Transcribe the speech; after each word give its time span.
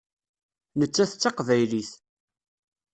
Nettat 0.79 1.11
d 1.15 1.17
Taqbaylit. 1.21 1.91